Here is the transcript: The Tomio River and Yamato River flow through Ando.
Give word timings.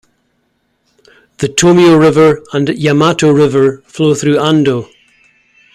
The 1.37 1.47
Tomio 1.47 1.95
River 1.95 2.41
and 2.53 2.69
Yamato 2.69 3.29
River 3.29 3.83
flow 3.85 4.15
through 4.15 4.37
Ando. 4.37 4.89